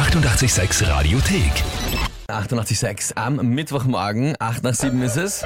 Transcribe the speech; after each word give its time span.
886 0.00 0.88
Radiothek. 0.88 1.52
88.6 2.26 3.16
am 3.16 3.36
Mittwochmorgen, 3.36 4.34
8 4.38 4.62
nach 4.62 4.72
7 4.72 5.02
ist 5.02 5.18
es. 5.18 5.44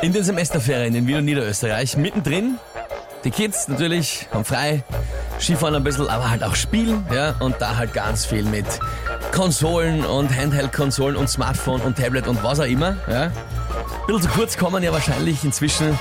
In 0.00 0.14
den 0.14 0.24
Semesterferien 0.24 0.94
in 0.94 1.06
Wien 1.06 1.16
und 1.16 1.26
Niederösterreich, 1.26 1.98
mittendrin. 1.98 2.56
Die 3.24 3.30
Kids 3.30 3.68
natürlich 3.68 4.26
haben 4.32 4.46
frei, 4.46 4.84
Skifahren 5.38 5.74
ein 5.74 5.84
bisschen, 5.84 6.08
aber 6.08 6.30
halt 6.30 6.42
auch 6.42 6.54
spielen, 6.54 7.04
ja, 7.12 7.34
und 7.40 7.56
da 7.60 7.76
halt 7.76 7.92
ganz 7.92 8.24
viel 8.24 8.42
mit 8.44 8.64
Konsolen 9.32 10.02
und 10.02 10.34
Handheld-Konsolen 10.34 11.16
und 11.16 11.28
Smartphone 11.28 11.82
und 11.82 11.98
Tablet 11.98 12.26
und 12.26 12.42
was 12.42 12.60
auch 12.60 12.64
immer, 12.64 12.96
ja. 13.06 13.24
Ein 13.24 13.32
bisschen 14.06 14.22
zu 14.22 14.28
kurz 14.30 14.56
kommen 14.56 14.82
ja 14.82 14.92
wahrscheinlich 14.92 15.44
inzwischen 15.44 15.98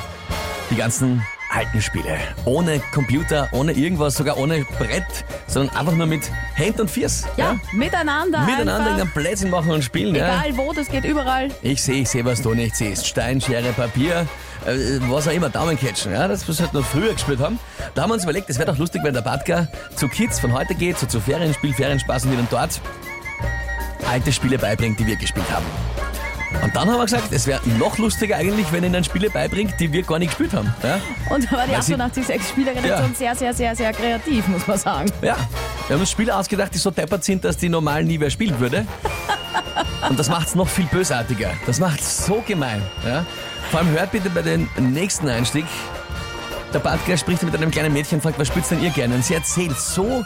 die 0.71 0.75
ganzen 0.77 1.21
alten 1.51 1.81
Spiele. 1.81 2.17
Ohne 2.45 2.79
Computer, 2.93 3.49
ohne 3.51 3.73
irgendwas, 3.73 4.15
sogar 4.15 4.37
ohne 4.37 4.63
Brett, 4.79 5.25
sondern 5.47 5.75
einfach 5.75 5.93
nur 5.93 6.05
mit 6.05 6.29
Hand 6.57 6.79
und 6.79 6.91
Fiers. 6.91 7.25
Ja, 7.37 7.57
miteinander. 7.71 8.41
Miteinander 8.41 8.75
einfach. 8.75 8.85
irgendeinen 8.97 9.11
Blödsinn 9.11 9.49
machen 9.49 9.71
und 9.71 9.83
spielen, 9.83 10.13
ja. 10.15 10.43
Egal 10.43 10.57
wo, 10.57 10.73
das 10.73 10.87
geht 10.87 11.05
überall. 11.05 11.49
Ich 11.61 11.81
sehe, 11.81 12.01
ich 12.01 12.09
sehe, 12.09 12.23
was 12.25 12.41
du 12.41 12.53
nicht 12.53 12.75
siehst. 12.75 13.07
Stein, 13.07 13.41
Schere, 13.41 13.71
Papier, 13.73 14.27
äh, 14.65 14.99
was 15.09 15.27
auch 15.27 15.31
immer, 15.31 15.49
Daumencatchen. 15.49 16.11
Ja, 16.11 16.27
das, 16.27 16.47
was 16.47 16.59
wir 16.59 16.65
halt 16.65 16.73
noch 16.73 16.85
früher 16.85 17.13
gespielt 17.13 17.39
haben. 17.39 17.59
Da 17.95 18.03
haben 18.03 18.09
wir 18.09 18.15
uns 18.15 18.23
überlegt, 18.23 18.49
es 18.49 18.59
wäre 18.59 18.71
doch 18.71 18.77
lustig, 18.77 19.01
wenn 19.03 19.13
der 19.13 19.21
Badka 19.21 19.67
zu 19.95 20.07
Kids 20.07 20.39
von 20.39 20.53
heute 20.53 20.75
geht, 20.75 20.99
so 20.99 21.07
zu 21.07 21.19
Ferienspiel, 21.19 21.73
Ferienspaß 21.73 22.25
und 22.25 22.33
ihnen 22.33 22.47
dort 22.51 22.81
alte 24.09 24.31
Spiele 24.31 24.57
beibringt, 24.57 24.99
die 24.99 25.07
wir 25.07 25.15
gespielt 25.15 25.49
haben. 25.51 25.65
Und 26.63 26.75
dann 26.75 26.87
haben 26.89 26.97
wir 26.97 27.03
gesagt, 27.05 27.31
es 27.31 27.45
wäre 27.45 27.59
noch 27.77 27.97
lustiger 27.97 28.37
eigentlich, 28.37 28.71
wenn 28.71 28.83
er 28.83 28.89
ihnen 28.89 29.03
Spiele 29.03 29.29
beibringt, 29.29 29.73
die 29.79 29.91
wir 29.91 30.03
gar 30.03 30.17
nicht 30.19 30.29
gespielt 30.29 30.53
haben. 30.53 30.73
Ja, 30.81 30.99
Und 31.29 31.45
da 31.51 31.57
war 31.57 31.65
die 31.65 31.73
Weil 31.73 31.81
sie- 31.81 31.93
886 31.95 32.41
Spielerredaktion 32.49 33.09
Ja. 33.09 33.15
sehr, 33.15 33.35
sehr, 33.35 33.53
sehr, 33.53 33.75
sehr 33.75 33.93
kreativ, 33.93 34.47
muss 34.47 34.65
man 34.65 34.77
sagen. 34.77 35.11
ja. 35.21 35.35
wir 35.87 35.93
haben 35.95 35.99
uns 36.01 36.11
Spiele 36.11 36.35
ausgedacht, 36.35 36.73
die 36.73 36.77
so 36.77 36.89
deppert 36.91 37.23
sind, 37.23 37.43
dass 37.43 37.57
die 37.57 37.69
normal 37.69 38.03
nie 38.03 38.19
wer 38.19 38.29
spielen 38.29 38.59
würde. 38.59 38.85
Und 40.09 40.17
das 40.17 40.29
macht 40.29 40.47
es 40.47 40.55
noch 40.55 40.67
viel 40.67 40.85
bösartiger. 40.85 41.51
Das 41.65 41.79
macht 41.79 41.99
es 41.99 42.25
so 42.25 42.41
gemein. 42.47 42.81
Ja? 43.05 43.25
Vor 43.71 43.79
allem 43.81 43.89
hört 43.89 44.11
bitte 44.11 44.29
bei 44.29 44.41
dem 44.41 44.69
nächsten 44.77 45.27
Einstieg, 45.27 45.65
der 46.73 46.79
Badger 46.79 47.17
spricht 47.17 47.43
mit 47.43 47.55
einem 47.55 47.71
kleinen 47.71 47.93
Mädchen 47.93 48.17
und 48.17 48.21
fragt, 48.21 48.39
was 48.39 48.47
spielt 48.47 48.69
denn 48.71 48.81
ihr 48.83 48.89
gerne? 48.91 49.15
Und 49.15 49.25
sie 49.25 49.33
erzählt 49.33 49.77
so 49.77 50.23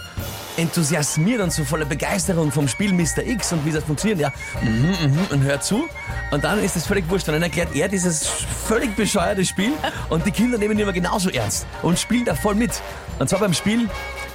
enthusiasmiert 0.57 1.41
und 1.41 1.51
so 1.51 1.63
voller 1.63 1.85
Begeisterung 1.85 2.51
vom 2.51 2.67
Spiel 2.67 2.93
Mr. 2.93 3.25
X 3.25 3.53
und 3.53 3.65
wie 3.65 3.71
das 3.71 3.83
funktioniert. 3.83 4.19
Ja, 4.19 4.31
mhm, 4.61 4.95
mhm, 5.11 5.27
und 5.29 5.43
hört 5.43 5.63
zu. 5.63 5.87
Und 6.31 6.43
dann 6.43 6.63
ist 6.63 6.75
es 6.75 6.85
völlig 6.85 7.09
wurscht. 7.09 7.27
Und 7.27 7.33
dann 7.33 7.43
erklärt 7.43 7.75
er 7.75 7.87
dieses 7.87 8.27
völlig 8.65 8.95
bescheuerte 8.95 9.45
Spiel 9.45 9.71
und 10.09 10.25
die 10.25 10.31
Kinder 10.31 10.57
nehmen 10.57 10.73
ihn 10.75 10.81
immer 10.81 10.93
genauso 10.93 11.29
ernst 11.29 11.65
und 11.81 11.99
spielen 11.99 12.25
da 12.25 12.35
voll 12.35 12.55
mit. 12.55 12.71
Und 13.19 13.29
zwar 13.29 13.39
beim 13.39 13.53
Spiel 13.53 13.89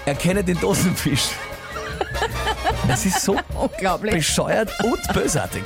Erkenne 0.06 0.45
den 0.45 0.58
Dosenfisch. 0.61 1.31
Es 2.89 3.05
ist 3.05 3.23
so 3.23 3.36
Unglaublich. 3.55 4.14
bescheuert 4.14 4.70
und 4.84 5.12
bösartig. 5.12 5.64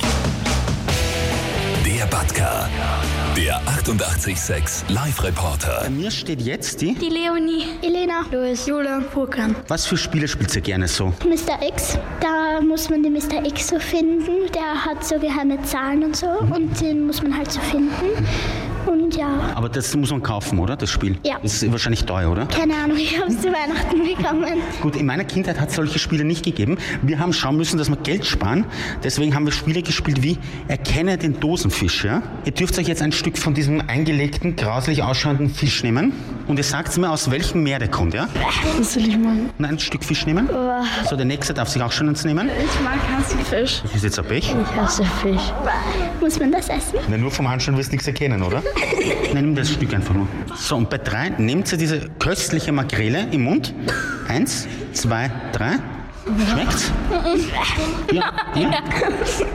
Der 2.00 2.06
Batka. 2.06 2.66
Der 3.36 3.56
886 3.66 4.88
Live-Reporter. 4.88 5.80
Bei 5.82 5.90
mir 5.90 6.10
steht 6.10 6.40
jetzt 6.40 6.80
die. 6.80 6.94
Die 6.94 7.10
Leonie. 7.10 7.66
Elena. 7.82 8.24
Louis. 8.32 8.64
Julian. 8.64 9.04
Furkan. 9.04 9.54
Was 9.68 9.84
für 9.84 9.98
Spiele 9.98 10.26
spielt 10.26 10.56
ihr 10.56 10.62
gerne 10.62 10.88
so? 10.88 11.08
Mr. 11.26 11.62
X. 11.62 11.98
Da 12.22 12.62
muss 12.62 12.88
man 12.88 13.02
den 13.02 13.12
Mr. 13.12 13.44
X 13.44 13.68
so 13.68 13.78
finden. 13.78 14.50
Der 14.54 14.82
hat 14.82 15.04
so 15.04 15.18
geheime 15.18 15.60
Zahlen 15.64 16.02
und 16.02 16.16
so. 16.16 16.26
Und 16.26 16.80
den 16.80 17.06
muss 17.06 17.22
man 17.22 17.36
halt 17.36 17.52
so 17.52 17.60
finden. 17.60 17.90
Und 18.86 19.16
ja, 19.16 19.28
Aber 19.54 19.68
das 19.68 19.94
muss 19.96 20.10
man 20.10 20.22
kaufen, 20.22 20.58
oder? 20.58 20.76
Das 20.76 20.90
Spiel? 20.90 21.18
Ja. 21.24 21.36
Das 21.42 21.62
ist 21.62 21.70
wahrscheinlich 21.72 22.04
teuer, 22.04 22.30
oder? 22.30 22.46
keine 22.46 22.74
Ahnung, 22.76 22.96
ich 22.96 23.18
habe 23.18 23.30
es 23.30 23.40
zu 23.40 23.48
Weihnachten 23.48 23.98
bekommen. 24.02 24.60
Gut, 24.80 24.96
in 24.96 25.06
meiner 25.06 25.24
Kindheit 25.24 25.60
hat 25.60 25.70
es 25.70 25.76
solche 25.76 25.98
Spiele 25.98 26.24
nicht 26.24 26.44
gegeben. 26.44 26.78
Wir 27.02 27.18
haben 27.18 27.32
schauen 27.32 27.56
müssen, 27.56 27.78
dass 27.78 27.88
wir 27.88 27.96
Geld 27.96 28.24
sparen. 28.26 28.64
Deswegen 29.02 29.34
haben 29.34 29.44
wir 29.44 29.52
Spiele 29.52 29.82
gespielt 29.82 30.22
wie 30.22 30.38
Erkenne 30.68 31.18
den 31.18 31.38
Dosenfisch. 31.40 32.04
Ja? 32.04 32.22
Ihr 32.44 32.52
dürft 32.52 32.78
euch 32.78 32.88
jetzt 32.88 33.02
ein 33.02 33.12
Stück 33.12 33.38
von 33.38 33.54
diesem 33.54 33.80
eingelegten, 33.86 34.56
grauslich 34.56 35.02
ausschauenden 35.02 35.48
Fisch 35.50 35.82
nehmen. 35.82 36.12
Und 36.46 36.56
ihr 36.58 36.64
sagt 36.64 36.96
mir, 36.98 37.10
aus 37.10 37.30
welchem 37.30 37.62
Meer 37.62 37.78
der 37.78 37.88
kommt, 37.88 38.14
ja? 38.14 38.28
Was 38.78 38.94
soll 38.94 39.04
ich 39.04 39.16
machen? 39.16 39.50
Und 39.58 39.64
ein 39.64 39.78
Stück 39.78 40.04
Fisch 40.04 40.26
nehmen. 40.26 40.48
So, 41.08 41.16
der 41.16 41.26
nächste 41.26 41.54
darf 41.54 41.68
sich 41.68 41.82
auch 41.82 41.92
schon 41.92 42.08
eins 42.08 42.24
nehmen. 42.24 42.48
Ich 42.48 42.80
mag 42.82 42.98
Hasselfisch. 43.16 43.82
Das 43.82 43.94
ist 43.94 44.04
jetzt 44.04 44.18
ein 44.18 44.24
Pech. 44.26 44.54
Ich 44.54 44.76
hasse 44.76 45.04
Fisch. 45.22 45.52
Muss 46.20 46.38
man 46.38 46.52
das 46.52 46.68
essen? 46.68 46.98
Na, 47.08 47.16
nur 47.16 47.30
vom 47.30 47.46
Anschauen 47.46 47.76
wirst 47.78 47.90
du 47.90 47.94
nichts 47.94 48.06
erkennen, 48.06 48.42
oder? 48.42 48.62
Nein, 49.32 49.44
nimm 49.46 49.54
das 49.54 49.70
Stück 49.70 49.94
einfach 49.94 50.14
nur. 50.14 50.28
So, 50.56 50.76
und 50.76 50.90
bei 50.90 50.98
drei 50.98 51.30
nehmt 51.30 51.70
ihr 51.72 51.78
diese 51.78 52.10
köstliche 52.18 52.72
Makrele 52.72 53.26
im 53.30 53.44
Mund. 53.44 53.74
Eins, 54.28 54.68
zwei, 54.92 55.30
drei. 55.52 55.78
Schmeckt's? 56.52 56.92
Ja, 58.12 58.32
ja. 58.54 58.70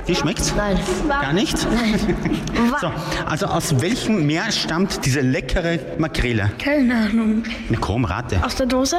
Wie 0.06 0.16
schmeckt's? 0.16 0.54
Nein. 0.56 0.78
Gar 1.08 1.34
nicht? 1.34 1.58
So, 1.58 2.92
also 3.26 3.46
aus 3.48 3.82
welchem 3.82 4.26
Meer 4.26 4.52
stammt 4.52 5.06
diese 5.06 5.22
leckere 5.22 5.80
Makrele? 5.98 6.52
Keine 6.58 6.96
Ahnung. 6.96 7.44
Na 7.70 7.78
komm, 7.80 8.06
rate. 8.06 8.44
Aus 8.44 8.56
der 8.56 8.66
Dose? 8.66 8.98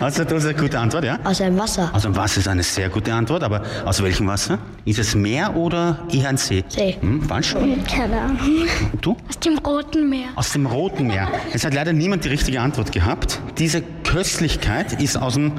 Das 0.00 0.18
ist 0.18 0.30
eine 0.32 0.54
gute 0.54 0.78
Antwort, 0.78 1.04
ja? 1.04 1.18
Aus 1.24 1.38
dem 1.38 1.58
Wasser. 1.58 1.90
Also, 1.92 2.14
Wasser 2.14 2.40
ist 2.40 2.48
eine 2.48 2.62
sehr 2.62 2.88
gute 2.88 3.12
Antwort, 3.12 3.42
aber 3.42 3.62
aus 3.84 4.02
welchem 4.02 4.26
Wasser? 4.26 4.58
Ist 4.84 4.98
es 4.98 5.14
Meer 5.14 5.56
oder 5.56 5.98
eher 6.12 6.28
ein 6.28 6.36
See? 6.36 6.64
See. 6.68 6.96
Hm, 7.00 7.22
falsch. 7.22 7.54
Keine 7.90 8.20
Ahnung. 8.20 8.38
Du? 9.00 9.16
Aus 9.28 9.38
dem 9.40 9.58
Roten 9.58 10.08
Meer. 10.10 10.28
Aus 10.34 10.52
dem 10.52 10.66
Roten 10.66 11.06
Meer. 11.06 11.28
Es 11.52 11.64
hat 11.64 11.74
leider 11.74 11.92
niemand 11.92 12.24
die 12.24 12.28
richtige 12.28 12.60
Antwort 12.60 12.92
gehabt. 12.92 13.40
Diese 13.58 13.82
Köstlichkeit 14.04 15.00
ist 15.00 15.16
aus 15.16 15.34
dem 15.34 15.52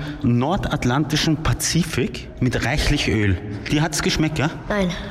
nordatlantischen 0.56 1.44
Pazifik 1.44 2.30
mit 2.40 2.66
reichlich 2.66 3.10
Öl. 3.10 3.38
Dir 3.70 3.82
hat's 3.82 4.02
geschmeckt, 4.02 4.40
ja? 4.40 4.50
Nein. 4.70 4.90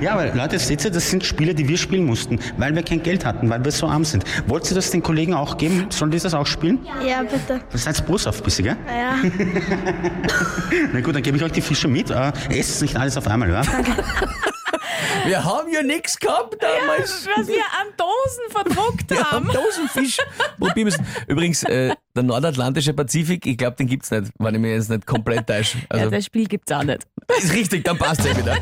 Ja, 0.00 0.14
aber 0.14 0.34
Leute, 0.34 0.58
seht 0.58 0.84
ihr, 0.84 0.90
das 0.90 1.10
sind 1.10 1.24
Spiele, 1.24 1.54
die 1.54 1.68
wir 1.68 1.76
spielen 1.76 2.04
mussten, 2.04 2.38
weil 2.56 2.74
wir 2.74 2.82
kein 2.82 3.02
Geld 3.02 3.24
hatten, 3.24 3.50
weil 3.50 3.62
wir 3.64 3.72
so 3.72 3.86
arm 3.86 4.04
sind. 4.04 4.24
Wollt 4.46 4.70
ihr 4.70 4.74
das 4.74 4.90
den 4.90 5.02
Kollegen 5.02 5.34
auch 5.34 5.56
geben? 5.58 5.86
Sollen 5.90 6.10
die 6.10 6.18
das 6.18 6.32
auch 6.32 6.46
spielen? 6.46 6.86
Ja, 7.06 7.22
bitte. 7.22 7.60
Das 7.70 7.84
seid 7.84 8.04
Brust 8.06 8.26
auf, 8.26 8.42
bisschen, 8.42 8.64
gell? 8.64 8.76
Ja. 8.88 9.16
Na 10.92 11.00
gut, 11.00 11.14
dann 11.14 11.22
gebe 11.22 11.36
ich 11.36 11.42
euch 11.42 11.52
die 11.52 11.60
Fische 11.60 11.88
mit. 11.88 12.10
Äh, 12.10 12.32
esst 12.50 12.80
nicht 12.82 12.96
alles 12.96 13.16
auf 13.16 13.26
einmal, 13.26 13.50
ja? 13.50 13.62
Wir 15.26 15.44
haben 15.44 15.70
ja 15.70 15.82
nichts 15.82 16.18
gehabt 16.18 16.56
damals. 16.60 17.28
Was 17.36 17.46
wir 17.46 17.62
an 17.78 17.88
Dosen 17.96 18.50
verdruckt 18.50 19.12
haben 19.12 19.30
haben. 19.30 19.50
Dosenfisch 19.52 20.18
probieren 20.58 20.84
müssen. 20.84 21.06
Übrigens, 21.26 21.62
äh, 21.64 21.94
der 22.20 22.26
nordatlantische 22.26 22.92
Pazifik, 22.92 23.46
ich 23.46 23.56
glaube, 23.56 23.76
den 23.76 23.86
gibt's 23.86 24.10
nicht, 24.10 24.30
wenn 24.38 24.54
ich 24.54 24.60
mir 24.60 24.74
jetzt 24.74 24.90
nicht 24.90 25.06
komplett 25.06 25.46
täusche. 25.46 25.78
Ja, 25.92 25.98
Also, 26.00 26.10
das 26.10 26.24
Spiel 26.26 26.46
gibt's 26.46 26.70
auch 26.72 26.82
nicht. 26.82 27.06
ist 27.38 27.52
richtig, 27.52 27.84
dann 27.84 27.96
passt 27.98 28.24
ja 28.24 28.36
wieder. 28.36 28.56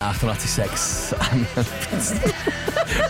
88,6 0.00 1.14
am 1.14 1.46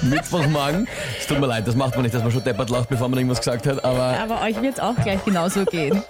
Mittwochmorgen. 0.10 0.86
Es 1.18 1.26
tut 1.26 1.40
mir 1.40 1.46
leid, 1.46 1.66
das 1.66 1.74
macht 1.74 1.94
man 1.94 2.02
nicht, 2.02 2.14
dass 2.14 2.22
man 2.22 2.30
schon 2.30 2.44
deppert 2.44 2.68
lacht, 2.68 2.90
bevor 2.90 3.08
man 3.08 3.18
irgendwas 3.18 3.38
gesagt 3.38 3.66
hat, 3.66 3.82
aber 3.82 4.18
Aber 4.20 4.42
euch 4.42 4.60
wird's 4.60 4.78
auch 4.78 4.94
gleich 4.96 5.24
genauso 5.24 5.64
gehen. 5.64 6.02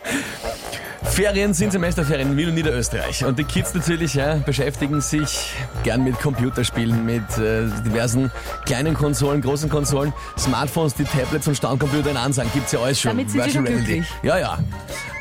Ferien 1.12 1.52
sind 1.52 1.72
Semesterferien 1.72 2.30
in 2.30 2.36
Wien 2.38 2.48
und 2.48 2.54
Niederösterreich. 2.54 3.22
Und 3.26 3.38
die 3.38 3.44
Kids 3.44 3.74
natürlich 3.74 4.14
ja, 4.14 4.36
beschäftigen 4.36 5.02
sich 5.02 5.52
gern 5.84 6.04
mit 6.04 6.18
Computerspielen, 6.18 7.04
mit 7.04 7.22
äh, 7.36 7.66
diversen 7.84 8.30
kleinen 8.64 8.94
Konsolen, 8.94 9.42
großen 9.42 9.68
Konsolen, 9.68 10.14
Smartphones, 10.38 10.94
die 10.94 11.04
Tablets 11.04 11.46
und 11.46 11.54
Standcomputer 11.54 12.12
in 12.12 12.16
Ansang. 12.16 12.50
Gibt's 12.54 12.72
ja 12.72 12.80
alles 12.80 12.98
schon. 12.98 13.10
Damit 13.10 13.30
sind 13.30 13.42
sie 13.42 13.46
Virtual 13.46 13.66
schon 13.66 13.66
Reality. 13.66 13.92
glücklich. 13.92 14.12
Ja, 14.22 14.38
ja. 14.38 14.58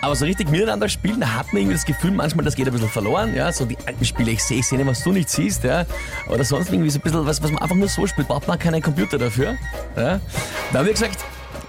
Aber 0.02 0.16
so 0.16 0.24
richtig 0.24 0.50
miteinander 0.50 0.88
spielen, 0.88 1.20
da 1.20 1.36
hat 1.36 1.48
man 1.48 1.62
irgendwie 1.62 1.76
das 1.76 1.86
Gefühl, 1.86 2.12
manchmal 2.12 2.46
das 2.46 2.56
geht 2.56 2.68
ein 2.68 2.74
bisschen 2.74 2.90
verloren. 2.90 3.36
Ja, 3.36 3.52
so 3.52 3.66
die 3.66 3.78
alten 3.86 4.06
Spiele, 4.06 4.32
ich 4.32 4.44
sehe, 4.44 4.60
ich 4.60 4.68
sehe, 4.68 4.88
was 4.88 5.04
du 5.04 5.12
nicht 5.12 5.30
siehst. 5.30 5.66
Ja. 5.66 5.86
Oder 6.30 6.46
sonst 6.46 6.72
irgendwie 6.72 6.90
so 6.90 7.00
ein 7.00 7.02
bisschen 7.02 7.26
was, 7.26 7.44
was 7.44 7.52
man 7.52 7.62
einfach 7.62 7.76
nur 7.76 7.90
so 7.90 8.08
spielt, 8.08 8.30
braucht 8.30 8.48
man 8.48 8.58
keinen 8.58 8.82
Computer 8.82 9.18
dafür. 9.18 9.58
Ja. 9.98 10.22
Da 10.72 10.80
haben 10.80 10.86
wir 10.86 10.94
gesagt, 10.94 11.20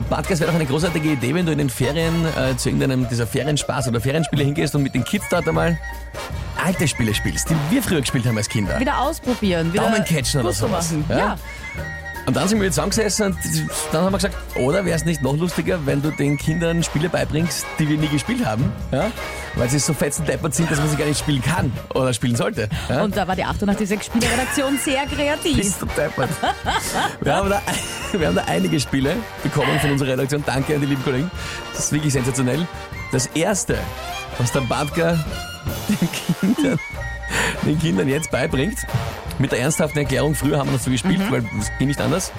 Podcast 0.08 0.41
wäre 0.41 0.50
doch 0.50 0.58
eine 0.58 0.66
großartige 0.66 1.10
Idee, 1.10 1.34
wenn 1.34 1.47
du 1.47 1.53
in 1.53 1.58
den 1.58 1.70
Ferien 1.70 2.26
äh, 2.36 2.56
zu 2.56 2.69
irgendeinem 2.69 3.08
dieser 3.08 3.26
Ferienspaß 3.26 3.88
oder 3.88 4.00
Ferienspiele 4.00 4.44
hingehst 4.44 4.75
und 4.75 4.82
mit 4.82 4.94
den 4.94 5.05
Kids 5.05 5.26
dort 5.31 5.49
einmal 5.49 5.78
alte 6.62 6.87
Spiele 6.87 7.14
spielst, 7.14 7.50
die 7.50 7.56
wir 7.70 7.82
früher 7.82 8.00
gespielt 8.00 8.26
haben 8.26 8.37
als 8.37 8.49
Kinder. 8.49 8.78
Wieder 8.78 8.99
ausprobieren. 8.99 9.72
Wieder 9.72 9.84
Daumencatchen 9.84 10.40
oder 10.40 10.52
sowas. 10.52 10.93
Machen. 10.93 11.05
Ja? 11.08 11.19
Ja. 11.19 11.37
Und 12.26 12.37
dann 12.37 12.46
sind 12.46 12.61
wir 12.61 12.69
zusammengesessen 12.69 13.26
und 13.26 13.37
dann 13.90 14.05
haben 14.05 14.12
wir 14.12 14.19
gesagt, 14.19 14.37
oder 14.56 14.84
wäre 14.84 14.96
es 14.96 15.05
nicht 15.05 15.22
noch 15.22 15.37
lustiger, 15.37 15.84
wenn 15.87 16.02
du 16.02 16.11
den 16.11 16.38
Kindern 16.38 16.82
Spiele 16.84 17.08
beibringst, 17.08 17.66
die 17.78 17.88
wir 17.88 17.99
nie 17.99 18.06
gespielt 18.08 18.46
haben, 18.46 18.70
ja? 18.93 19.11
Weil 19.54 19.69
sie 19.69 19.78
so 19.78 19.93
fetzen 19.93 20.25
deppert 20.25 20.54
sind, 20.54 20.70
dass 20.70 20.78
man 20.78 20.88
sie 20.88 20.96
gar 20.96 21.06
nicht 21.06 21.19
spielen 21.19 21.43
kann 21.43 21.72
oder 21.94 22.12
spielen 22.12 22.37
sollte. 22.37 22.69
Ja? 22.88 23.02
Und 23.02 23.16
da 23.16 23.26
war 23.26 23.37
die 23.37 23.44
886 23.44 24.06
Spielerredaktion 24.06 24.78
sehr 24.78 25.06
kreativ. 25.06 25.56
Bist 25.56 25.82
du 25.82 25.87
deppert. 25.87 26.31
Wir 27.20 27.34
haben, 27.34 27.50
da, 27.50 27.62
wir 28.12 28.26
haben 28.26 28.37
da 28.37 28.44
einige 28.46 28.81
Spiele 28.81 29.16
bekommen 29.43 29.78
von 29.81 29.90
unserer 29.90 30.12
Redaktion. 30.12 30.43
Danke 30.44 30.75
an 30.75 30.81
die 30.81 30.87
lieben 30.87 31.04
Kollegen. 31.04 31.31
Das 31.72 31.87
ist 31.87 31.93
wirklich 31.93 32.12
sensationell. 32.12 32.66
Das 33.12 33.26
erste, 33.26 33.78
was 34.38 34.52
der 34.52 34.60
Badger 34.60 35.19
den 35.88 36.08
Kindern, 36.40 36.78
den 37.64 37.78
Kindern 37.78 38.08
jetzt 38.08 38.31
beibringt, 38.31 38.78
mit 39.38 39.52
der 39.52 39.60
ernsthaften 39.60 39.99
Erklärung, 39.99 40.34
früher 40.34 40.58
haben 40.58 40.69
wir 40.69 40.75
das 40.75 40.84
so 40.84 40.90
gespielt, 40.90 41.20
weil 41.31 41.44
es 41.58 41.70
ging 41.78 41.88
nicht 41.88 42.00
anders, 42.00 42.32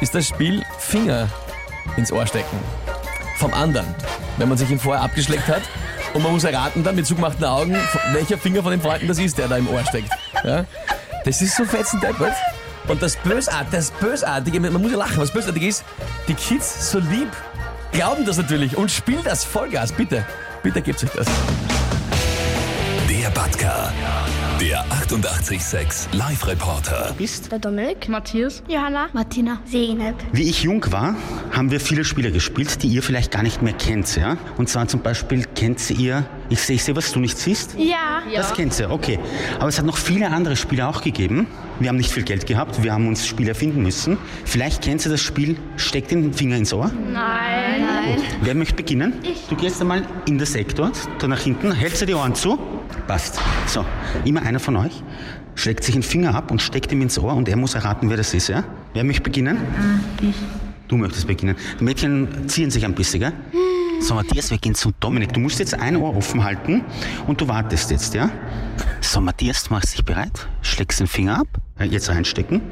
ist 0.00 0.14
das 0.14 0.26
Spiel 0.28 0.62
Finger 0.78 1.28
ins 1.96 2.12
Ohr 2.12 2.26
stecken. 2.26 2.58
Vom 3.38 3.54
anderen. 3.54 3.86
wenn 4.36 4.48
man 4.48 4.58
sich 4.58 4.70
ihn 4.70 4.78
vorher 4.78 5.02
abgeschleckt 5.02 5.48
hat. 5.48 5.62
Und 6.12 6.22
man 6.22 6.32
muss 6.32 6.44
erraten 6.44 6.82
dann 6.82 6.96
mit 6.96 7.06
zugemachten 7.06 7.44
Augen, 7.44 7.76
welcher 8.12 8.36
Finger 8.36 8.62
von 8.62 8.72
den 8.72 8.80
Freunden 8.80 9.06
das 9.06 9.18
ist, 9.18 9.38
der 9.38 9.48
da 9.48 9.56
im 9.56 9.68
Ohr 9.68 9.84
steckt. 9.86 10.10
Ja? 10.44 10.64
Das 11.24 11.40
ist 11.40 11.56
so 11.56 11.64
fetzen 11.64 12.00
deppert. 12.00 12.34
Und 12.88 13.00
das 13.02 13.16
Bösartige, 13.16 13.76
das 13.76 13.90
Bösartige, 13.92 14.58
man 14.58 14.82
muss 14.82 14.90
ja 14.90 14.98
lachen, 14.98 15.18
was 15.18 15.30
bösartig 15.30 15.62
ist, 15.62 15.84
die 16.26 16.34
Kids 16.34 16.90
so 16.90 16.98
lieb 16.98 17.30
glauben 17.92 18.24
das 18.24 18.36
natürlich 18.36 18.76
und 18.76 18.90
spielen 18.90 19.22
das 19.24 19.44
Vollgas. 19.44 19.92
Bitte, 19.92 20.24
bitte 20.62 20.82
gebt 20.82 21.02
euch 21.04 21.10
das. 21.10 21.26
Der 23.30 23.40
Batka. 23.40 23.92
Der 24.60 24.80
886 24.90 26.12
Live-Reporter. 26.12 27.14
Bist? 27.16 27.52
Der 27.52 27.60
Dominik. 27.60 28.08
Matthias? 28.08 28.62
Johanna. 28.66 29.08
Martina. 29.12 29.60
Zeynep. 29.70 30.16
Wie 30.32 30.48
ich 30.48 30.64
jung 30.64 30.84
war, 30.90 31.14
haben 31.52 31.70
wir 31.70 31.78
viele 31.78 32.04
Spiele 32.04 32.32
gespielt, 32.32 32.82
die 32.82 32.88
ihr 32.88 33.02
vielleicht 33.02 33.30
gar 33.30 33.42
nicht 33.44 33.62
mehr 33.62 33.72
kennt. 33.72 34.16
Ja? 34.16 34.36
Und 34.56 34.68
zwar 34.68 34.88
zum 34.88 35.02
Beispiel 35.02 35.44
kennt 35.44 35.90
ihr, 35.90 36.24
ich 36.50 36.60
sehe, 36.60 36.76
ich 36.76 36.84
sehe, 36.84 36.94
was 36.96 37.12
du 37.12 37.20
nicht 37.20 37.38
siehst. 37.38 37.76
Ja. 37.78 38.22
Das 38.34 38.52
kennt 38.52 38.78
ihr, 38.78 38.90
okay. 38.90 39.18
Aber 39.58 39.68
es 39.68 39.78
hat 39.78 39.86
noch 39.86 39.96
viele 39.96 40.30
andere 40.30 40.56
Spiele 40.56 40.86
auch 40.86 41.00
gegeben. 41.00 41.46
Wir 41.78 41.88
haben 41.88 41.96
nicht 41.96 42.12
viel 42.12 42.24
Geld 42.24 42.46
gehabt, 42.46 42.82
wir 42.82 42.92
haben 42.92 43.08
uns 43.08 43.26
Spiele 43.26 43.50
erfinden 43.50 43.82
müssen. 43.82 44.18
Vielleicht 44.44 44.82
kennt 44.82 45.04
ihr 45.06 45.10
das 45.10 45.22
Spiel 45.22 45.56
Steck 45.76 46.08
den 46.08 46.34
Finger 46.34 46.56
ins 46.56 46.72
Ohr. 46.72 46.90
Nein. 47.12 47.80
Nein. 47.80 48.22
Wer 48.42 48.54
möchte 48.54 48.74
beginnen? 48.74 49.14
Ich. 49.22 49.46
Du 49.48 49.56
gehst 49.56 49.80
einmal 49.80 50.02
in 50.26 50.38
das 50.38 50.54
Eck 50.54 50.74
dort, 50.74 50.98
da 51.18 51.28
nach 51.28 51.40
hinten, 51.40 51.72
hältst 51.72 52.02
dir 52.02 52.06
die 52.06 52.14
Ohren 52.14 52.34
zu. 52.34 52.58
Passt. 53.06 53.40
So, 53.66 53.84
immer 54.24 54.42
einer 54.42 54.60
von 54.60 54.76
euch 54.76 55.02
schlägt 55.54 55.84
sich 55.84 55.94
einen 55.94 56.02
Finger 56.02 56.34
ab 56.34 56.50
und 56.50 56.62
steckt 56.62 56.90
ihm 56.92 57.02
ins 57.02 57.18
Ohr 57.18 57.34
und 57.34 57.48
er 57.48 57.56
muss 57.56 57.74
erraten, 57.74 58.08
wer 58.08 58.16
das 58.16 58.32
ist, 58.34 58.48
ja? 58.48 58.64
Wer 58.94 59.04
möchte 59.04 59.22
beginnen? 59.22 59.58
Ich. 60.22 60.34
Du 60.88 60.96
möchtest 60.96 61.26
beginnen. 61.26 61.54
Die 61.78 61.84
Mädchen 61.84 62.48
ziehen 62.48 62.70
sich 62.70 62.84
ein 62.84 62.94
bisschen, 62.94 63.20
gell? 63.20 63.32
So, 64.00 64.14
Matthias, 64.14 64.50
wir 64.50 64.56
gehen 64.56 64.74
zu 64.74 64.92
Dominik. 64.98 65.34
Du 65.34 65.40
musst 65.40 65.58
jetzt 65.58 65.74
ein 65.74 65.94
Ohr 65.96 66.16
offen 66.16 66.42
halten 66.42 66.82
und 67.26 67.40
du 67.40 67.48
wartest 67.48 67.90
jetzt, 67.90 68.14
ja? 68.14 68.30
So, 69.02 69.20
Matthias, 69.20 69.64
du 69.64 69.74
machst 69.74 69.92
dich 69.92 70.04
bereit, 70.04 70.48
schlägst 70.62 71.00
den 71.00 71.06
Finger 71.06 71.40
ab, 71.40 71.48
äh, 71.78 71.84
jetzt 71.84 72.08
reinstecken. 72.08 72.62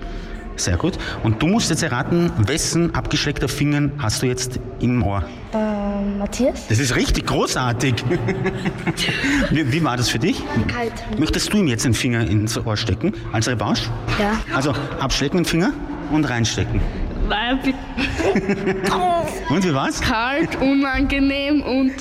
Sehr 0.57 0.79
gut. 0.79 0.99
Und 1.23 1.41
du 1.41 1.47
musst 1.47 1.69
jetzt 1.69 1.83
erraten, 1.83 2.33
wessen 2.39 2.95
abgeschleckter 2.95 3.49
Finger 3.49 3.91
hast 3.99 4.23
du 4.23 4.27
jetzt 4.27 4.59
im 4.81 5.03
Ohr? 5.03 5.23
Ähm, 5.53 6.19
Matthias. 6.19 6.67
Das 6.69 6.79
ist 6.79 6.97
richtig 6.97 7.27
großartig. 7.27 7.95
wie, 9.51 9.71
wie 9.71 9.85
war 9.85 9.99
das 9.99 10.09
für 10.09 10.19
dich? 10.19 10.43
Kalt. 10.67 10.93
Möchtest 11.19 11.53
du 11.53 11.59
ihm 11.59 11.69
jetzt 11.69 11.85
den 11.85 11.95
Finger 11.95 12.27
ins 12.27 12.57
Ohr 12.57 12.77
stecken, 12.77 13.13
als 13.33 13.47
Revanche? 13.49 13.91
Ja. 14.19 14.33
Also 14.55 14.73
abschlecken 14.99 15.41
den 15.41 15.45
Finger 15.45 15.73
und 16.11 16.25
reinstecken. 16.25 16.81
Nein, 17.29 17.59
bitte. 17.63 17.79
Und 19.51 19.65
wie 19.65 19.75
war's? 19.75 20.01
Kalt, 20.01 20.57
unangenehm 20.61 21.63
und 21.63 21.93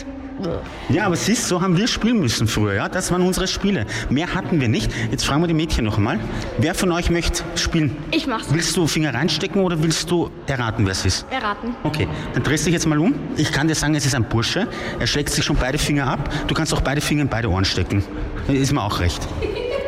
Ja, 0.90 1.06
aber 1.06 1.16
siehst, 1.16 1.48
so 1.48 1.62
haben 1.62 1.76
wir 1.78 1.88
spielen 1.88 2.20
müssen 2.20 2.48
früher, 2.48 2.74
ja? 2.76 2.90
Das 2.90 3.12
waren 3.12 3.22
unsere 3.22 3.48
Spiele. 3.48 3.86
Mehr 4.10 4.34
hatten 4.36 4.62
wir 4.62 4.68
nicht. 4.68 4.92
Jetzt 5.12 5.26
fragen 5.26 5.42
wir 5.42 5.48
die 5.48 5.54
Mädchen 5.54 5.86
noch 5.86 5.98
einmal. 5.98 6.20
Wer 6.60 6.76
von 6.76 6.92
euch 6.92 7.10
möchte 7.10 7.44
spielen? 7.56 7.96
ich 8.12 8.28
mach's. 8.28 8.48
Willst 8.52 8.76
du 8.78 8.88
Finger 8.88 9.14
reinstecken 9.14 9.62
oder 9.62 9.82
willst 9.82 10.10
du 10.12 10.30
erraten, 10.46 10.86
wer 10.86 10.92
es 10.92 11.06
ist? 11.06 11.26
Erraten. 11.32 11.76
Okay, 11.84 12.08
dann 12.34 12.44
drehst 12.44 12.66
dich 12.66 12.74
jetzt 12.74 12.86
mal 12.86 13.00
um. 13.00 13.16
Ich 13.36 13.52
kann 13.52 13.68
dir 13.68 13.76
sagen, 13.76 13.96
es 13.96 14.06
ist 14.06 14.16
ein 14.16 14.24
Bursche. 14.26 14.68
Er 15.00 15.08
schlägt 15.08 15.30
sich 15.32 15.44
schon 15.44 15.56
beide 15.58 15.78
Finger 15.78 16.08
ab. 16.08 16.30
Du 16.48 16.54
kannst 16.54 16.74
auch 16.74 16.82
beide 16.82 17.02
Finger 17.02 17.24
in 17.24 17.30
beide 17.30 17.50
Ohren 17.50 17.66
stecken. 17.66 18.04
Ist 18.48 18.72
mir 18.72 18.82
auch 18.84 19.00
recht. 19.00 19.28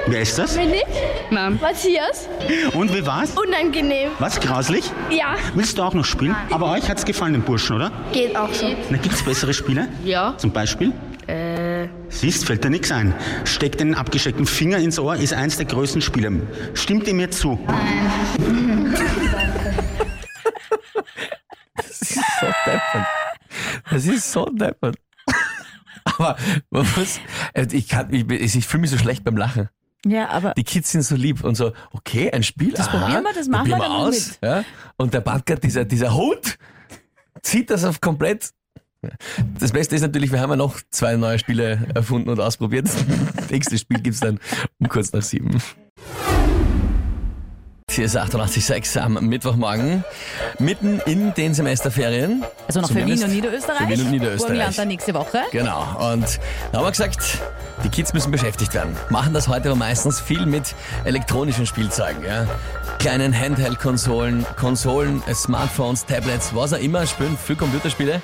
Wer 0.10 0.22
ist 0.22 0.40
das? 0.40 0.58
Bin 0.58 0.74
ich? 0.74 0.84
Nein. 1.30 1.60
Matthias. 1.62 2.28
Und 2.74 2.92
wie 2.96 3.06
war's? 3.06 3.36
Unangenehm. 3.38 4.10
Was, 4.18 4.40
grauslich? 4.40 4.90
Ja. 5.12 5.36
Willst 5.54 5.78
du 5.78 5.84
auch 5.84 5.94
noch 5.94 6.06
spielen? 6.06 6.36
Aber 6.50 6.72
euch 6.72 6.90
hat's 6.90 7.06
gefallen, 7.06 7.34
den 7.34 7.44
Burschen, 7.44 7.76
oder? 7.76 7.92
Geht 8.12 8.36
auch 8.36 8.52
so. 8.52 8.66
Na, 8.90 8.98
gibt's 8.98 9.24
bessere 9.24 9.54
Spiele? 9.54 9.88
Ja. 10.04 10.34
Zum 10.38 10.52
Beispiel? 10.52 10.94
Äh. 11.28 11.88
Siehst, 12.10 12.46
fällt 12.46 12.64
dir 12.64 12.72
nichts 12.72 12.92
ein. 12.92 13.14
Steck 13.46 13.78
den 13.78 13.94
abgesteckten 13.94 14.48
Finger 14.48 14.80
ins 14.80 14.98
Ohr, 14.98 15.16
ist 15.16 15.34
eins 15.34 15.58
der 15.58 15.68
größten 15.68 16.02
Spiele. 16.02 16.42
Stimmt 16.74 17.08
ihr 17.08 17.14
mir 17.14 17.30
zu? 17.30 17.60
Das 21.76 22.02
ist 22.02 22.16
so 22.42 22.48
deppert. 22.66 23.08
Das 23.92 24.06
ist 24.06 24.32
so 24.32 24.46
deppert. 24.46 24.96
Aber 26.04 26.38
man 26.72 26.88
muss, 26.96 27.20
äh, 27.54 27.68
ich, 27.72 27.88
kann, 27.88 28.12
ich, 28.12 28.28
ich 28.30 28.68
fühle 28.68 28.82
mich 28.82 28.90
so 28.90 28.98
schlecht 28.98 29.24
beim 29.24 29.38
Lachen. 29.38 29.70
Ja, 30.06 30.30
aber 30.30 30.54
Die 30.54 30.64
Kids 30.64 30.92
sind 30.92 31.02
so 31.02 31.16
lieb 31.16 31.44
und 31.44 31.56
so, 31.56 31.74
okay, 31.92 32.32
ein 32.32 32.44
Spiel, 32.44 32.72
Das 32.72 32.88
aha, 32.88 33.00
probieren 33.00 33.24
wir, 33.24 33.34
das 33.34 33.48
machen 33.48 33.68
wir 33.68 33.78
dann 33.78 33.92
aus. 33.92 34.40
Ja? 34.42 34.64
Und 34.98 35.14
der 35.14 35.22
Badger, 35.22 35.58
dieser, 35.58 35.84
dieser 35.86 36.16
Hut, 36.16 36.58
zieht 37.42 37.70
das 37.70 37.84
auf 37.84 38.00
komplett. 38.00 38.52
Das 39.60 39.72
Beste 39.72 39.96
ist 39.96 40.02
natürlich, 40.02 40.32
wir 40.32 40.42
haben 40.42 40.50
ja 40.50 40.56
noch 40.58 40.80
zwei 40.90 41.16
neue 41.16 41.40
Spiele 41.40 41.88
erfunden 41.96 42.30
und 42.30 42.40
ausprobiert. 42.40 42.90
Das 43.36 43.50
nächste 43.50 43.78
Spiel 43.78 44.00
gibt's 44.00 44.20
dann 44.20 44.40
um 44.80 44.88
kurz 44.90 45.12
nach 45.12 45.24
sieben. 45.24 45.60
Hier 48.00 48.06
ist 48.06 48.18
88.6 48.18 48.98
am 48.98 49.16
Mittwochmorgen, 49.28 50.06
mitten 50.58 51.02
in 51.06 51.34
den 51.34 51.54
Semesterferien. 51.54 52.46
also 52.66 52.80
noch 52.80 52.88
für 52.88 53.06
Wien 53.06 53.22
und 53.22 53.30
Niederösterreich. 53.30 53.90
Für 53.90 53.90
Wien 53.90 54.06
und 54.06 54.12
Niederösterreich. 54.12 54.48
Burgenland 54.48 54.78
dann 54.78 54.88
nächste 54.88 55.14
Woche. 55.14 55.42
Genau. 55.52 55.82
Und 56.14 56.40
da 56.72 56.78
haben 56.78 56.86
wir 56.86 56.92
gesagt, 56.92 57.40
die 57.84 57.90
Kids 57.90 58.14
müssen 58.14 58.32
beschäftigt 58.32 58.74
werden. 58.74 58.96
Machen 59.10 59.34
das 59.34 59.50
heute 59.50 59.68
aber 59.68 59.78
meistens 59.78 60.22
viel 60.22 60.46
mit 60.46 60.76
elektronischen 61.04 61.66
Spielzeugen. 61.66 62.24
Ja? 62.24 62.48
Kleinen 63.00 63.38
Handheld-Konsolen, 63.38 64.46
Konsolen, 64.56 65.22
Smartphones, 65.34 66.06
Tablets, 66.06 66.56
was 66.56 66.72
auch 66.72 66.80
immer, 66.80 67.06
spielen 67.06 67.38
für 67.38 67.58
Computerspiele. 67.58 68.22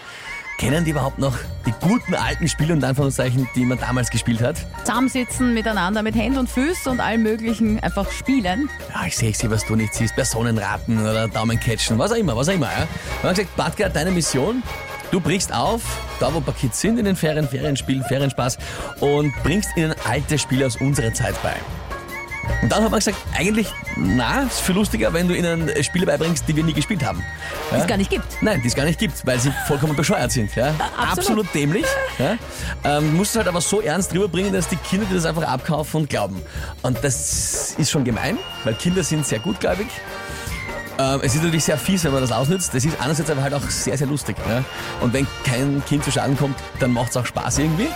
Kennen 0.57 0.85
die 0.85 0.91
überhaupt 0.91 1.19
noch 1.19 1.37
die 1.65 1.73
guten 1.81 2.15
alten 2.15 2.47
Spiele 2.47 2.73
und 2.73 2.83
Anführungszeichen, 2.83 3.47
die 3.55 3.65
man 3.65 3.77
damals 3.77 4.09
gespielt 4.09 4.41
hat? 4.41 4.55
Zusammensitzen 4.85 5.53
miteinander 5.53 6.01
mit 6.01 6.15
Händen 6.15 6.39
und 6.39 6.49
Füßen 6.49 6.91
und 6.91 6.99
allem 7.01 7.23
möglichen 7.23 7.79
einfach 7.81 8.09
spielen. 8.09 8.69
Ja, 8.93 9.05
ich 9.05 9.17
sehe, 9.17 9.29
ich 9.29 9.37
sehe, 9.37 9.51
was 9.51 9.65
du 9.65 9.75
nicht 9.75 9.93
siehst. 9.93 10.15
Personenraten 10.15 11.01
oder 11.01 11.27
Daumencatchen, 11.27 11.99
was 11.99 12.13
auch 12.13 12.15
immer, 12.15 12.37
was 12.37 12.47
auch 12.47 12.53
immer. 12.53 12.67
Ja? 12.67 12.87
Wir 13.21 13.29
haben 13.29 13.35
gesagt, 13.35 13.55
Badger, 13.57 13.89
deine 13.89 14.11
Mission, 14.11 14.63
du 15.11 15.19
brichst 15.19 15.53
auf, 15.53 15.81
da 16.21 16.33
wo 16.33 16.37
ein 16.37 16.43
paar 16.43 16.53
Kids 16.53 16.79
sind 16.79 16.99
in 16.99 17.05
den 17.05 17.17
Ferien, 17.17 17.47
Ferienspielen, 17.49 18.03
Ferienspaß 18.03 18.57
und 19.01 19.33
bringst 19.43 19.75
ihnen 19.75 19.93
alte 20.07 20.37
Spiele 20.37 20.65
aus 20.65 20.77
unserer 20.77 21.13
Zeit 21.13 21.35
bei. 21.43 21.55
Und 22.61 22.71
dann 22.71 22.83
hat 22.83 22.91
man 22.91 22.99
gesagt, 22.99 23.17
eigentlich, 23.37 23.67
na, 23.95 24.43
ist 24.43 24.61
viel 24.61 24.75
lustiger, 24.75 25.13
wenn 25.13 25.27
du 25.27 25.35
ihnen 25.35 25.71
Spiele 25.83 26.05
beibringst, 26.05 26.47
die 26.47 26.55
wir 26.55 26.63
nie 26.63 26.73
gespielt 26.73 27.05
haben. 27.05 27.23
Die 27.71 27.75
es 27.75 27.87
gar 27.87 27.97
nicht 27.97 28.09
gibt. 28.09 28.25
Nein, 28.41 28.61
die 28.61 28.67
es 28.67 28.75
gar 28.75 28.85
nicht 28.85 28.99
gibt, 28.99 29.25
weil 29.25 29.39
sie 29.39 29.51
vollkommen 29.67 29.95
bescheuert 29.95 30.31
sind. 30.31 30.55
Ja? 30.55 30.73
absolut. 30.97 31.53
dämlich. 31.53 31.85
Ja? 32.17 32.37
Ähm, 32.83 33.15
musst 33.15 33.31
es 33.31 33.37
halt 33.37 33.47
aber 33.47 33.61
so 33.61 33.81
ernst 33.81 34.13
rüberbringen, 34.13 34.53
dass 34.53 34.67
die 34.67 34.77
Kinder 34.77 35.05
dir 35.05 35.15
das 35.15 35.25
einfach 35.25 35.43
abkaufen 35.43 36.01
und 36.01 36.09
glauben. 36.09 36.41
Und 36.81 37.03
das 37.03 37.75
ist 37.77 37.91
schon 37.91 38.03
gemein, 38.03 38.37
weil 38.63 38.73
Kinder 38.75 39.03
sind 39.03 39.25
sehr 39.25 39.39
gutgläubig. 39.39 39.87
Ähm, 40.97 41.19
es 41.23 41.35
ist 41.35 41.43
natürlich 41.43 41.63
sehr 41.63 41.77
fies, 41.77 42.03
wenn 42.03 42.13
man 42.13 42.21
das 42.21 42.31
ausnutzt. 42.31 42.73
Das 42.73 42.85
ist 42.85 42.99
einerseits 43.01 43.29
aber 43.29 43.43
halt 43.43 43.53
auch 43.53 43.69
sehr, 43.69 43.97
sehr 43.97 44.07
lustig. 44.07 44.37
Ja? 44.47 44.63
Und 45.01 45.13
wenn 45.13 45.27
kein 45.43 45.83
Kind 45.85 46.03
zu 46.03 46.11
Schaden 46.11 46.37
kommt, 46.37 46.57
dann 46.79 46.91
macht 46.91 47.09
es 47.09 47.17
auch 47.17 47.25
Spaß 47.25 47.59
irgendwie. 47.59 47.89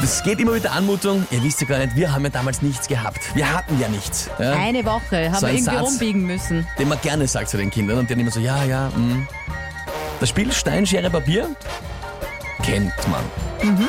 Das 0.00 0.22
geht 0.22 0.40
immer 0.40 0.52
mit 0.52 0.64
der 0.64 0.72
Anmutung, 0.72 1.26
ihr 1.30 1.42
wisst 1.42 1.60
ja 1.60 1.66
gar 1.66 1.78
nicht, 1.78 1.94
wir 1.94 2.12
haben 2.12 2.24
ja 2.24 2.30
damals 2.30 2.60
nichts 2.62 2.88
gehabt. 2.88 3.34
Wir 3.34 3.52
hatten 3.52 3.78
ja 3.80 3.88
nichts. 3.88 4.28
Ja? 4.38 4.52
Eine 4.52 4.84
Woche 4.84 5.30
haben 5.30 5.36
So 5.36 5.46
wir 5.46 5.54
irgendwie 5.54 5.62
Satz. 5.76 5.80
rumbiegen 5.82 6.26
müssen. 6.26 6.66
den 6.78 6.88
man 6.88 7.00
gerne 7.00 7.26
sagt 7.28 7.48
zu 7.50 7.56
den 7.56 7.70
Kindern 7.70 7.98
und 7.98 8.08
die 8.10 8.14
dann 8.14 8.20
immer 8.20 8.30
so, 8.30 8.40
ja, 8.40 8.64
ja, 8.64 8.88
mh. 8.96 9.26
Das 10.20 10.28
Spiel 10.28 10.52
Stein, 10.52 10.86
Schere, 10.86 11.10
Papier 11.10 11.48
kennt 12.62 12.92
man. 13.08 13.80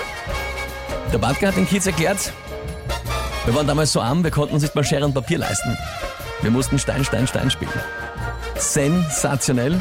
Der 1.11 1.17
Badger 1.19 1.49
hat 1.49 1.55
den 1.57 1.67
Kids 1.67 1.85
erklärt, 1.85 2.31
wir 3.45 3.53
waren 3.55 3.67
damals 3.67 3.91
so 3.91 4.01
arm, 4.01 4.23
wir 4.23 4.31
konnten 4.31 4.53
uns 4.53 4.63
nicht 4.63 4.73
mal 4.75 4.83
Schere 4.83 5.05
und 5.05 5.13
Papier 5.13 5.37
leisten. 5.37 5.77
Wir 6.41 6.49
mussten 6.51 6.79
Stein, 6.79 7.03
Stein, 7.05 7.27
Stein 7.27 7.49
spielen. 7.51 7.71
Sensationell. 8.57 9.79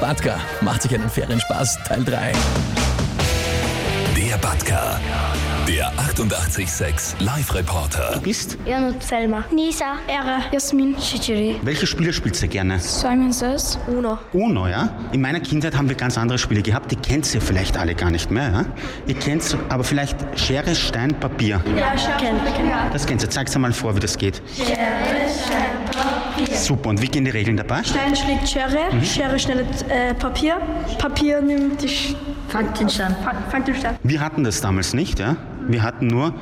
Badger 0.00 0.38
macht 0.60 0.82
sich 0.82 0.94
einen 0.94 1.08
Ferienspaß, 1.10 1.78
Teil 1.86 2.04
3. 2.04 2.32
Der 4.66 4.74
Batka. 4.74 5.00
Der 5.68 5.88
886 5.98 7.20
Live-Reporter. 7.20 8.20
Bist? 8.22 8.56
Janut 8.64 9.02
Selma. 9.02 9.44
Nisa. 9.52 9.96
Era. 10.06 10.40
Jasmin. 10.52 10.96
Shijiri. 10.98 11.56
Welche 11.62 11.86
Spiele 11.86 12.12
spielst 12.12 12.42
du 12.42 12.48
gerne? 12.48 12.78
Simon 12.80 13.32
Says. 13.32 13.78
Uno. 13.86 14.18
Uno, 14.32 14.66
ja? 14.66 14.88
In 15.12 15.20
meiner 15.20 15.40
Kindheit 15.40 15.76
haben 15.76 15.88
wir 15.88 15.96
ganz 15.96 16.16
andere 16.16 16.38
Spiele 16.38 16.62
gehabt, 16.62 16.90
die 16.90 16.96
kennt 16.96 17.32
ihr 17.34 17.40
vielleicht 17.40 17.76
alle 17.76 17.94
gar 17.94 18.10
nicht 18.10 18.30
mehr, 18.30 18.50
ja? 18.50 18.64
Ihr 19.06 19.14
kennt 19.14 19.56
aber 19.68 19.84
vielleicht 19.84 20.16
Schere, 20.38 20.74
Stein, 20.74 21.14
Papier. 21.20 21.60
Ja, 21.76 21.90
kennt. 22.18 22.40
Das 22.92 23.06
kennt 23.06 23.22
ihr. 23.22 23.30
Zeig's 23.30 23.56
mal 23.58 23.72
vor, 23.72 23.94
wie 23.94 24.00
das 24.00 24.16
geht. 24.16 24.40
Schere, 24.56 24.76
Stein, 25.44 25.84
Papier. 26.36 26.56
Super. 26.56 26.90
Und 26.90 27.02
wie 27.02 27.08
gehen 27.08 27.24
die 27.24 27.30
Regeln 27.30 27.56
dabei? 27.56 27.82
Stein 27.84 28.16
schlägt 28.16 28.48
Schere, 28.48 29.04
Schere 29.04 29.38
schneidet 29.38 29.68
äh, 29.88 30.14
Papier, 30.14 30.56
Papier 30.98 31.42
nimmt 31.42 31.82
die 31.82 31.88
Sch 31.88 32.14
Fangt 32.48 32.80
den 32.80 32.88
Stein. 32.88 33.14
fang- 33.24 33.36
fangt 33.50 33.68
den 33.68 33.74
Stein. 33.74 33.96
Wir 34.02 34.20
hatten 34.20 34.44
das 34.44 34.60
damals 34.60 34.94
nicht, 34.94 35.18
ja? 35.18 35.36
Wir 35.68 35.82
hatten 35.82 36.06
nur 36.06 36.32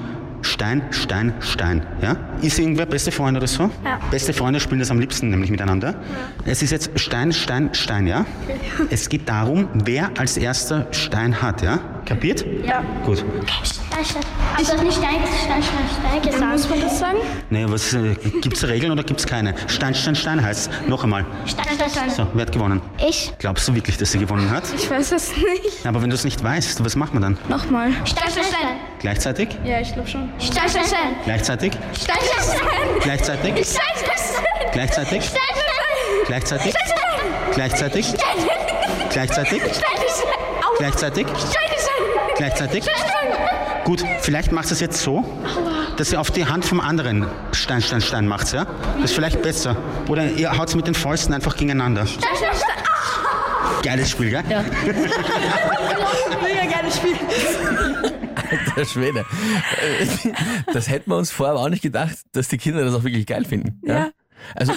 Stein, 0.43 0.83
Stein, 0.91 1.35
Stein. 1.41 1.85
Ja? 2.01 2.17
Ist 2.43 2.59
irgendwer 2.59 2.87
beste 2.87 3.11
Freund 3.11 3.37
oder 3.37 3.47
so? 3.49 3.65
Ja. 3.85 3.99
Beste 4.11 4.33
Freunde 4.33 4.61
spielen 4.61 4.79
das 4.79 4.91
am 4.91 5.01
liebsten 5.01 5.31
nämlich 5.31 5.51
miteinander. 5.51 5.95
Es 6.45 6.63
ist 6.63 6.71
jetzt 6.71 6.91
Stein, 6.99 7.33
Stein, 7.33 7.71
Stein, 7.73 8.07
ja? 8.07 8.25
Es 8.91 9.09
geht 9.09 9.29
darum, 9.29 9.69
wer 9.75 10.11
als 10.19 10.37
erster 10.37 10.87
Stein 10.93 11.43
hat, 11.43 11.63
ja? 11.63 11.81
Kapiert? 12.05 12.45
Ja. 12.65 12.83
Gut. 13.05 13.25
Stein, 14.05 14.05
Stein. 14.05 14.23
Also 14.57 14.83
nicht 14.83 14.99
Stein, 14.99 15.21
Stein, 15.45 15.63
Stein, 15.63 15.89
Stein 16.01 16.23
gesagt. 16.23 16.53
Muss 16.53 16.69
man 16.69 16.81
das 16.81 16.99
sagen? 16.99 17.19
Nee, 17.51 17.65
was, 17.69 17.93
äh, 17.95 18.15
gibt's 18.43 18.67
Regeln 18.67 18.93
oder 18.93 19.03
gibt's 19.03 19.27
keine? 19.27 19.55
Stein, 19.69 19.95
Stein, 19.95 20.15
Stein 20.15 20.43
heißt 20.45 20.71
Noch 20.87 21.05
einmal. 21.05 21.25
Stein, 21.47 21.65
Stein, 21.75 21.91
Stein. 21.91 22.11
So, 22.11 22.27
wer 22.35 22.43
hat 22.43 22.53
gewonnen? 22.53 22.81
Ich. 23.07 23.33
Glaubst 23.39 23.67
du 23.69 23.75
wirklich, 23.75 23.97
dass 23.97 24.13
sie 24.13 24.19
gewonnen 24.19 24.51
hat? 24.51 24.65
Ich 24.77 24.91
weiß 24.91 25.13
es 25.13 25.31
nicht. 25.37 25.87
Aber 25.87 26.03
wenn 26.03 26.11
du 26.11 26.15
es 26.15 26.25
nicht 26.25 26.43
weißt, 26.43 26.85
was 26.85 26.97
macht 26.97 27.15
man 27.15 27.23
dann? 27.23 27.39
Nochmal. 27.49 27.91
Stein, 28.05 28.31
Stein, 28.31 28.45
Stein. 28.45 28.77
Gleichzeitig? 28.99 29.49
Ja, 29.65 29.81
ich 29.81 29.93
glaube 29.93 30.09
schon. 30.09 30.31
Stein, 30.39 30.69
Stein, 30.69 30.85
Stein. 30.85 31.17
Gleichzeitig? 31.25 31.73
Stein, 31.99 32.17
Stein, 32.23 32.43
Stein. 32.45 33.01
Gleichzeitig? 33.03 33.53
Stein, 33.55 33.65
Stein, 33.65 34.17
Stein. 34.17 34.73
Gleichzeitig? 34.73 35.25
Stein, 35.25 35.41
Stein, 35.55 36.35
Gleichzeitig? 37.53 38.05
Stein. 38.05 38.21
Gleichzeitig? 39.11 39.63
Gleichzeitig? 39.63 39.63
Stein, 39.63 39.73
Stein. 39.73 40.77
Gleichzeitig? 40.79 41.27
Stein, 41.27 41.49
Stein. 41.49 42.37
Gleichzeitig? 42.37 42.85
Gut, 43.87 44.05
vielleicht 44.21 44.51
machst 44.51 44.71
du 44.71 44.75
es 44.75 44.81
jetzt 44.81 45.01
so, 45.01 45.25
dass 45.97 46.11
ihr 46.11 46.21
auf 46.21 46.33
die 46.33 46.45
Hand 46.45 46.65
vom 46.65 46.81
anderen 46.81 47.25
Stein, 47.53 47.81
Stein, 47.81 48.01
Stein 48.01 48.27
macht, 48.27 48.53
ja? 48.53 48.67
Das 48.97 49.11
ist 49.11 49.15
vielleicht 49.15 49.43
besser. 49.43 49.77
Oder 50.09 50.29
ihr 50.29 50.59
haut 50.59 50.75
mit 50.75 50.89
den 50.89 50.95
Fäusten 50.95 51.33
einfach 51.33 51.57
gegeneinander. 51.57 52.05
Stein, 52.05 52.35
Stein, 52.37 52.57
Stein. 52.57 53.83
Geiles 53.85 54.11
Spiel, 54.11 54.31
gell? 54.31 54.43
Ja. 54.49 54.65
Mega 56.43 56.67
geiles 56.69 56.97
Spiel. 56.97 57.15
Der 58.77 58.85
Schwede. 58.85 59.25
Das 60.73 60.89
hätten 60.89 61.13
wir 61.13 61.17
uns 61.17 61.31
vorher 61.31 61.55
auch 61.55 61.69
nicht 61.69 61.83
gedacht, 61.83 62.17
dass 62.33 62.49
die 62.49 62.59
Kinder 62.59 62.85
das 62.85 62.93
auch 62.93 63.05
wirklich 63.05 63.25
geil 63.25 63.45
finden. 63.45 63.81
Ja. 63.87 64.11
Also, 64.57 64.73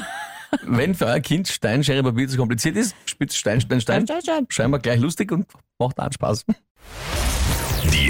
wenn 0.67 0.93
für 0.93 1.07
euer 1.07 1.19
Kind 1.19 1.47
Stein, 1.47 1.83
Schere, 1.83 2.03
Papier 2.03 2.27
zu 2.27 2.37
kompliziert 2.37 2.77
ist, 2.77 2.95
spielt 3.07 3.33
Stein, 3.33 3.59
Stein, 3.59 3.81
Stein. 3.81 4.05
Stein, 4.05 4.21
Stein. 4.21 4.45
Scheinbar 4.49 4.79
gleich 4.79 4.99
lustig 4.99 5.31
und 5.31 5.47
macht 5.79 5.99
auch 5.99 6.13
Spaß. 6.13 6.45